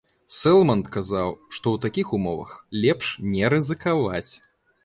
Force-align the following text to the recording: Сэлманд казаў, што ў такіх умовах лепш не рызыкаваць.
Сэлманд 0.35 0.87
казаў, 0.95 1.29
што 1.57 1.59
ў 1.59 1.77
такіх 1.85 2.15
умовах 2.19 2.57
лепш 2.87 3.13
не 3.35 3.55
рызыкаваць. 3.57 4.29